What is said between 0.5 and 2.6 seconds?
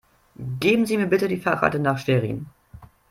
Geben Sie mir bitte die Fahrkarte nach Schwerin